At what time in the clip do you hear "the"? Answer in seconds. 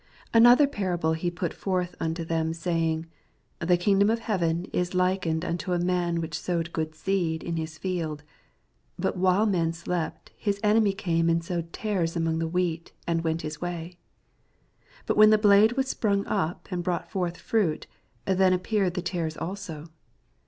3.59-3.77, 12.39-12.47, 15.29-15.37, 18.95-19.03